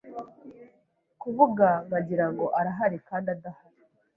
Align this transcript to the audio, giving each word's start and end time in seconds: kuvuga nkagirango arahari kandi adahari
kuvuga 1.21 1.67
nkagirango 1.85 2.45
arahari 2.59 2.97
kandi 3.07 3.27
adahari 3.35 3.81